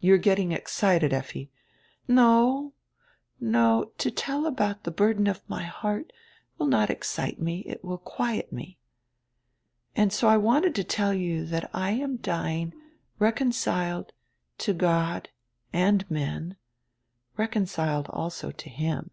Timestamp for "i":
10.28-10.36, 11.72-11.92